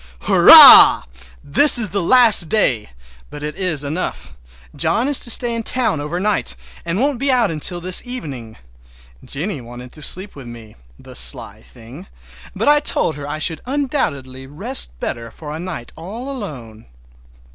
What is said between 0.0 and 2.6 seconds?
Hurrah! This is the last